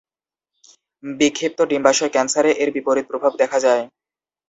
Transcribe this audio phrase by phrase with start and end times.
[1.03, 3.83] বিক্ষিপ্ত ডিম্বাশয় ক্যান্সারে এর বিপরীত প্রভাব দেখা যায়।